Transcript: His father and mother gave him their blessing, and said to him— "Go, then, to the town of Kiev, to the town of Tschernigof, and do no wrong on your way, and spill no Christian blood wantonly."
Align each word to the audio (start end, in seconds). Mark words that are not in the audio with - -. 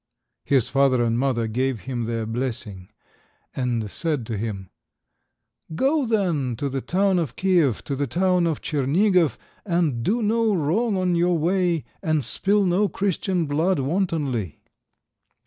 His 0.45 0.67
father 0.67 1.03
and 1.03 1.19
mother 1.19 1.45
gave 1.45 1.81
him 1.81 2.05
their 2.05 2.25
blessing, 2.25 2.89
and 3.55 3.91
said 3.91 4.25
to 4.25 4.35
him— 4.35 4.71
"Go, 5.75 6.07
then, 6.07 6.55
to 6.55 6.69
the 6.69 6.81
town 6.81 7.19
of 7.19 7.35
Kiev, 7.35 7.83
to 7.83 7.95
the 7.95 8.07
town 8.07 8.47
of 8.47 8.61
Tschernigof, 8.63 9.37
and 9.63 10.01
do 10.01 10.23
no 10.23 10.55
wrong 10.55 10.97
on 10.97 11.13
your 11.13 11.37
way, 11.37 11.85
and 12.01 12.23
spill 12.25 12.65
no 12.65 12.89
Christian 12.89 13.45
blood 13.45 13.77
wantonly." 13.77 14.63